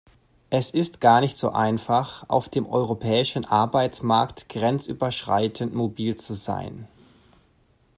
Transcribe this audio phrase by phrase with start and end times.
[0.49, 6.87] Es ist gar nicht so einfach, auf dem europäischen Arbeitsmarkt grenzüberschreitend mobil zu sein.